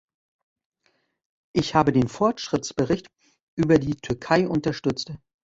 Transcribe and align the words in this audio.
Ich 1.53 1.75
habe 1.75 1.91
den 1.91 2.07
Fortschrittsbericht 2.07 3.07
über 3.55 3.77
die 3.77 3.97
Türkei 3.97 4.47
unterstützt. 4.47 5.11